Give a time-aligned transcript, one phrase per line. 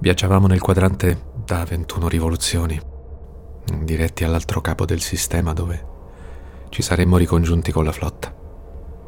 [0.00, 2.80] Viaggiavamo nel quadrante da 21 rivoluzioni,
[3.82, 5.86] diretti all'altro capo del sistema dove
[6.68, 8.32] ci saremmo ricongiunti con la flotta.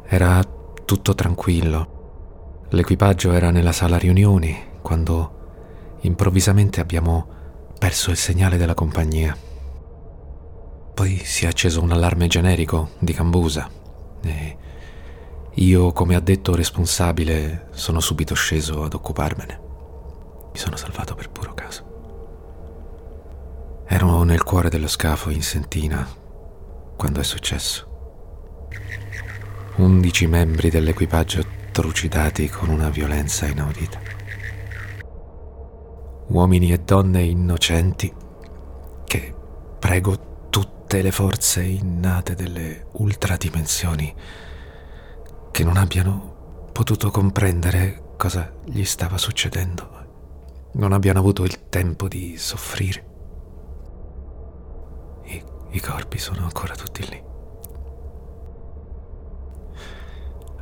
[0.05, 0.43] Era
[0.83, 2.65] tutto tranquillo.
[2.71, 7.25] L'equipaggio era nella sala riunioni quando improvvisamente abbiamo
[7.79, 9.33] perso il segnale della compagnia.
[10.93, 13.69] Poi si è acceso un allarme generico di Cambusa
[14.23, 14.57] e
[15.53, 19.69] io, come addetto responsabile, sono subito sceso ad occuparmene.
[20.51, 21.83] Mi sono salvato per puro caso.
[23.87, 26.07] Ero nel cuore dello scafo in sentina
[26.95, 27.89] quando è successo.
[29.77, 33.99] Undici membri dell'equipaggio trucidati con una violenza inaudita.
[36.27, 38.13] Uomini e donne innocenti
[39.05, 39.33] che,
[39.79, 44.13] prego tutte le forze innate delle ultradimensioni,
[45.51, 50.00] che non abbiano potuto comprendere cosa gli stava succedendo,
[50.73, 53.05] non abbiano avuto il tempo di soffrire.
[55.25, 57.29] I, i corpi sono ancora tutti lì.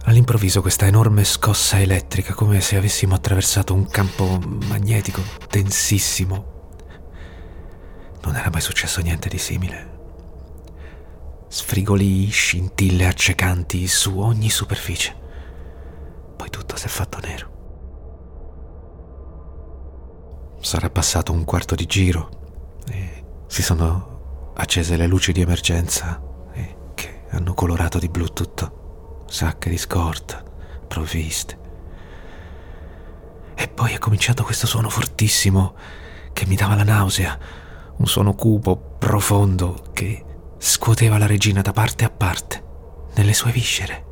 [0.04, 6.58] All'improvviso questa enorme scossa elettrica, come se avessimo attraversato un campo magnetico densissimo.
[8.24, 9.98] Non era mai successo niente di simile.
[11.48, 15.16] Sfrigolii, scintille accecanti su ogni superficie.
[16.36, 17.59] Poi tutto si è fatto nero.
[20.62, 22.30] Sarà passato un quarto di giro
[22.90, 26.22] e si sono accese le luci di emergenza
[26.54, 28.80] e che hanno colorato di blu tutto
[29.30, 30.44] sacche di scorta,
[30.88, 31.58] provviste.
[33.56, 35.76] E poi è cominciato questo suono fortissimo
[36.34, 37.38] che mi dava la nausea,
[37.98, 40.24] un suono cupo, profondo, che
[40.58, 42.64] scuoteva la regina da parte a parte,
[43.16, 44.06] nelle sue viscere.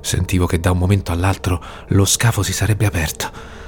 [0.00, 3.58] Sentivo che da un momento all'altro lo scafo si sarebbe aperto,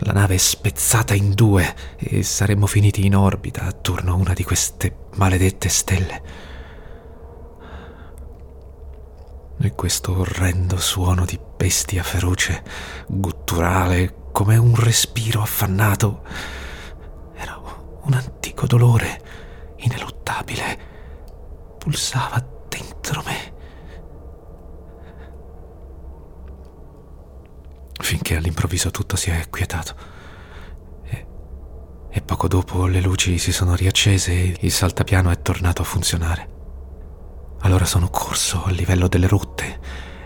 [0.00, 4.94] la nave spezzata in due e saremmo finiti in orbita attorno a una di queste
[5.16, 6.22] maledette stelle.
[9.60, 12.62] E questo orrendo suono di bestia feroce,
[13.08, 16.22] gutturale, come un respiro affannato,
[17.34, 17.60] era
[18.02, 19.20] un antico dolore
[19.78, 20.78] ineluttabile.
[21.78, 23.47] Pulsava dentro me.
[28.08, 29.94] Finché all'improvviso tutto si è quietato.
[31.04, 31.26] E,
[32.08, 36.48] e poco dopo le luci si sono riaccese e il saltapiano è tornato a funzionare.
[37.60, 39.78] Allora sono corso a livello delle rotte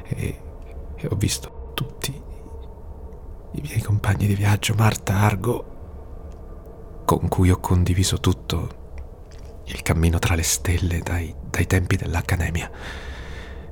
[0.04, 0.40] e,
[0.94, 2.12] e ho visto tutti
[3.54, 10.36] i miei compagni di viaggio, Marta, Argo, con cui ho condiviso tutto il cammino tra
[10.36, 12.70] le stelle dai, dai tempi dell'Accademia.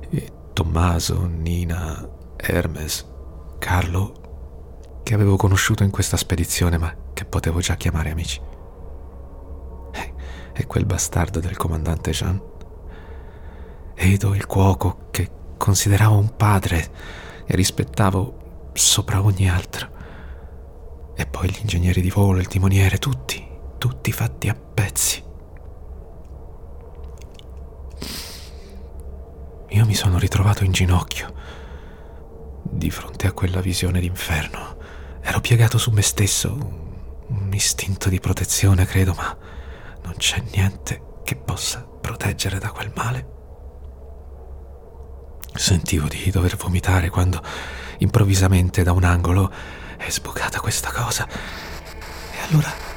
[0.09, 2.05] E Tommaso, Nina,
[2.35, 3.07] Hermes,
[3.61, 8.41] Carlo, che avevo conosciuto in questa spedizione ma che potevo già chiamare amici.
[9.91, 10.13] E,
[10.51, 12.41] e quel bastardo del comandante Jean
[13.93, 16.91] Edo il cuoco che consideravo un padre
[17.45, 19.89] e rispettavo sopra ogni altro.
[21.15, 25.23] E poi gli ingegneri di volo, il timoniere, tutti, tutti fatti a pezzi.
[29.69, 31.60] Io mi sono ritrovato in ginocchio
[32.71, 34.77] di fronte a quella visione d'inferno.
[35.21, 36.51] Ero piegato su me stesso,
[37.27, 39.37] un istinto di protezione, credo, ma
[40.03, 43.39] non c'è niente che possa proteggere da quel male.
[45.53, 47.43] Sentivo di dover vomitare quando
[47.99, 49.51] improvvisamente da un angolo
[49.97, 51.27] è sbucata questa cosa.
[51.27, 52.90] E allora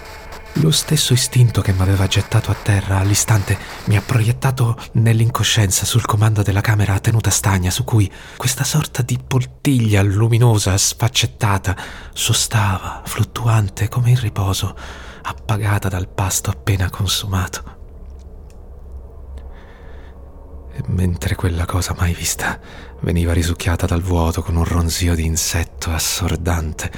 [0.59, 6.05] lo stesso istinto che mi aveva gettato a terra all'istante mi ha proiettato nell'incoscienza sul
[6.05, 11.77] comando della camera a tenuta stagna su cui questa sorta di poltiglia luminosa, sfaccettata,
[12.13, 14.77] sostava, fluttuante come in riposo,
[15.23, 17.73] appagata dal pasto appena consumato.
[20.73, 22.61] E mentre quella cosa mai vista
[23.01, 26.91] veniva risucchiata dal vuoto con un ronzio di insetto assordante,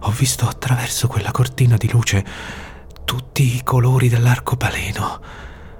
[0.00, 2.24] ho visto attraverso quella cortina di luce
[3.10, 5.20] tutti i colori dell'arcobaleno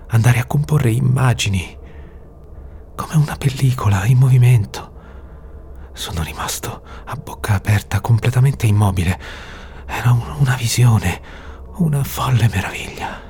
[0.09, 1.79] andare a comporre immagini
[2.97, 4.93] come una pellicola in movimento.
[5.93, 9.17] Sono rimasto a bocca aperta, completamente immobile.
[9.87, 11.21] Era un, una visione,
[11.77, 13.21] una folle meraviglia.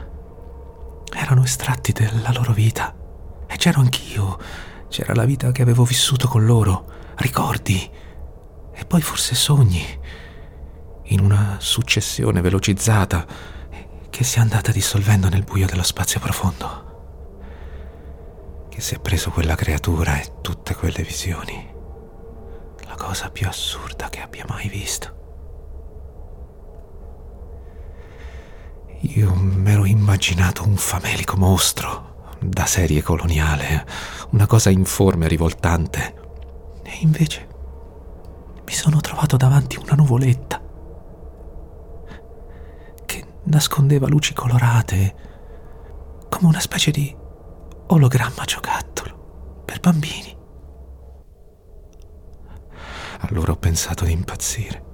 [1.14, 2.96] Erano estratti della loro vita
[3.46, 4.38] e c'ero anch'io.
[4.88, 6.86] C'era la vita che avevo vissuto con loro,
[7.16, 7.90] ricordi
[8.72, 9.84] e poi forse sogni,
[11.02, 13.58] in una successione velocizzata
[14.10, 16.88] che si è andata dissolvendo nel buio dello spazio profondo.
[18.68, 21.68] Che si è preso quella creatura e tutte quelle visioni.
[22.86, 25.18] La cosa più assurda che abbia mai visto.
[29.02, 33.86] Io mi ero immaginato un famelico mostro da serie coloniale,
[34.30, 36.14] una cosa informe e rivoltante.
[36.82, 37.48] E invece
[38.66, 40.59] mi sono trovato davanti una nuvoletta
[43.50, 45.14] nascondeva luci colorate,
[46.30, 47.14] come una specie di
[47.88, 50.36] ologramma giocattolo per bambini.
[53.20, 54.88] Allora ho pensato di impazzire.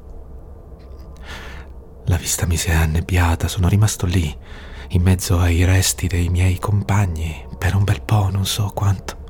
[2.06, 4.36] La vista mi si è annebbiata, sono rimasto lì,
[4.90, 9.24] in mezzo ai resti dei miei compagni, per un bel po', non so quanto.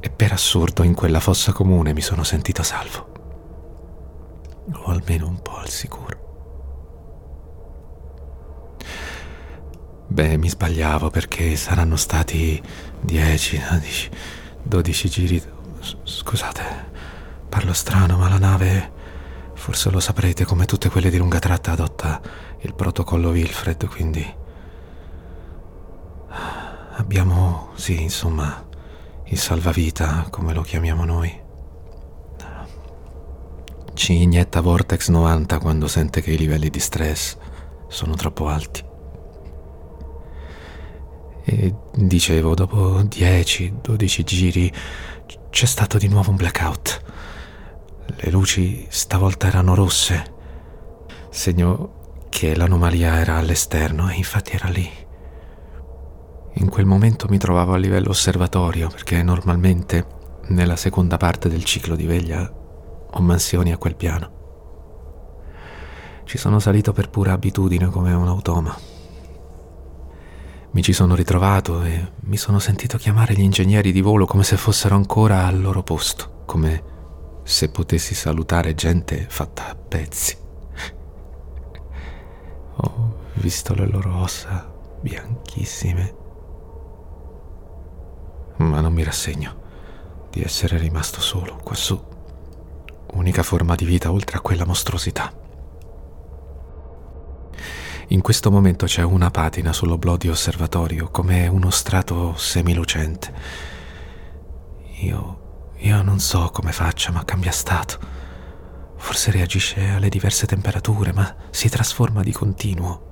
[0.00, 3.09] E, per assurdo in quella fossa comune mi sono sentito salvo.
[4.72, 6.28] O almeno un po' al sicuro.
[10.08, 12.60] Beh, mi sbagliavo perché saranno stati
[13.00, 14.10] 10, 12,
[14.62, 15.42] 12 giri.
[16.02, 16.62] Scusate,
[17.48, 18.98] parlo strano, ma la nave
[19.60, 22.18] Forse lo saprete come tutte quelle di lunga tratta adotta
[22.60, 24.26] il protocollo Wilfred, quindi
[26.96, 28.66] abbiamo, sì, insomma,
[29.24, 31.48] il salvavita, come lo chiamiamo noi.
[34.00, 37.36] Ci inietta Vortex 90 quando sente che i livelli di stress
[37.86, 38.82] sono troppo alti.
[41.44, 44.72] E dicevo, dopo 10-12 giri
[45.50, 47.02] c'è stato di nuovo un blackout.
[48.06, 50.32] Le luci stavolta erano rosse,
[51.28, 54.90] segno che l'anomalia era all'esterno e infatti era lì.
[56.54, 60.06] In quel momento mi trovavo a livello osservatorio perché normalmente
[60.46, 62.50] nella seconda parte del ciclo di veglia
[63.12, 64.38] ho mansioni a quel piano.
[66.24, 68.76] Ci sono salito per pura abitudine come un automa.
[70.72, 74.56] Mi ci sono ritrovato e mi sono sentito chiamare gli ingegneri di volo come se
[74.56, 76.82] fossero ancora al loro posto, come
[77.42, 80.36] se potessi salutare gente fatta a pezzi.
[82.76, 86.14] Ho visto le loro ossa bianchissime,
[88.58, 89.58] ma non mi rassegno
[90.30, 92.00] di essere rimasto solo quassù,
[93.12, 95.32] unica forma di vita oltre a quella mostruosità.
[98.08, 103.32] In questo momento c'è una patina sull'oblò di osservatorio, come uno strato semilucente.
[105.02, 105.40] Io
[105.82, 107.98] io non so come faccia, ma cambia stato.
[108.96, 113.08] Forse reagisce alle diverse temperature, ma si trasforma di continuo.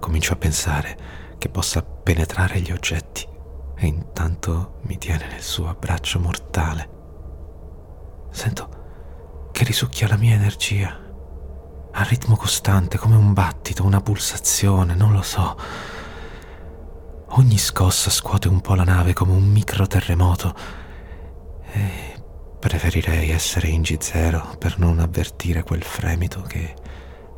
[0.00, 0.96] Comincio a pensare
[1.36, 3.26] che possa penetrare gli oggetti
[3.76, 6.93] e intanto mi tiene nel suo abbraccio mortale.
[8.34, 11.00] Sento che risucchia la mia energia
[11.96, 15.56] a ritmo costante, come un battito, una pulsazione, non lo so
[17.36, 20.54] Ogni scossa scuote un po' la nave come un micro terremoto
[21.72, 22.14] e
[22.60, 26.74] preferirei essere in G0 per non avvertire quel fremito che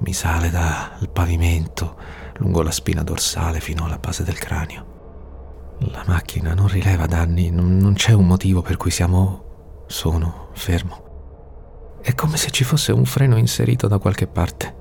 [0.01, 1.97] mi sale dal pavimento
[2.35, 5.77] lungo la spina dorsale fino alla base del cranio.
[5.79, 9.46] La macchina non rileva danni, non c'è un motivo per cui siamo...
[9.87, 11.99] sono fermo.
[12.03, 14.75] È come se ci fosse un freno inserito da qualche parte,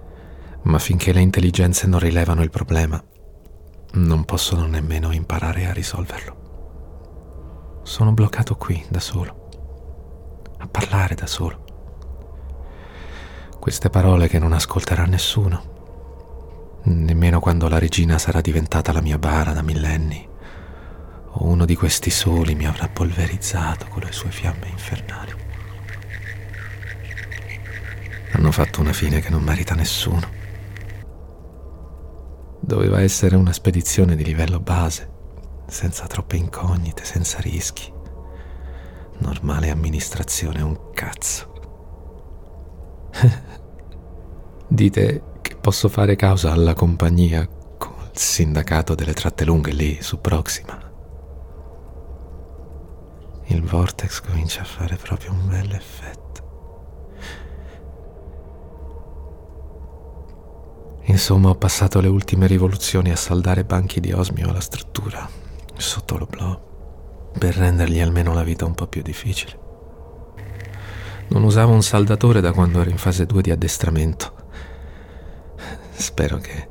[0.63, 3.01] ma finché le intelligenze non rilevano il problema,
[3.93, 6.43] non possono nemmeno imparare a risolverlo.
[7.83, 9.49] Sono bloccato qui da solo,
[10.57, 11.63] a parlare da solo.
[13.59, 15.73] Queste parole che non ascolterà nessuno,
[16.83, 20.27] nemmeno quando la regina sarà diventata la mia bara da millenni,
[21.37, 25.33] o uno di questi soli mi avrà polverizzato con le sue fiamme infernali.
[28.31, 30.43] Hanno fatto una fine che non merita nessuno.
[32.59, 35.09] Doveva essere una spedizione di livello base,
[35.67, 37.91] senza troppe incognite, senza rischi.
[39.19, 41.53] Normale amministrazione, un cazzo.
[44.67, 50.84] Dite che posso fare causa alla compagnia col sindacato delle tratte lunghe lì su Proxima.
[53.47, 56.23] Il vortex comincia a fare proprio un bel effetto.
[61.03, 65.29] Insomma, ho passato le ultime rivoluzioni a saldare banchi di osmio alla struttura,
[65.77, 66.59] sotto l'oblò,
[67.37, 69.59] per rendergli almeno la vita un po' più difficile.
[71.27, 74.33] Non usavo un saldatore da quando ero in fase 2 di addestramento.
[75.91, 76.67] Spero che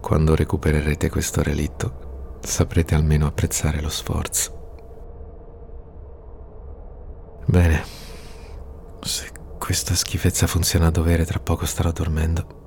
[0.00, 4.55] quando recupererete questo relitto saprete almeno apprezzare lo sforzo.
[7.48, 7.84] Bene,
[9.00, 12.64] se questa schifezza funziona a dovere, tra poco starò dormendo.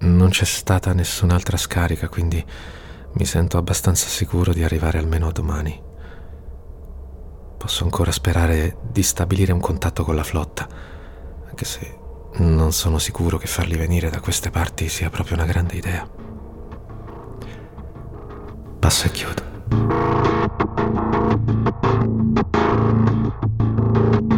[0.00, 2.44] Non c'è stata nessun'altra scarica, quindi
[3.12, 5.80] mi sento abbastanza sicuro di arrivare almeno a domani.
[7.56, 10.68] Posso ancora sperare di stabilire un contatto con la flotta,
[11.48, 11.98] anche se
[12.38, 16.08] non sono sicuro che farli venire da queste parti sia proprio una grande idea.
[18.80, 19.48] Passo e chiudo.
[22.00, 22.38] Thank
[24.24, 24.29] you.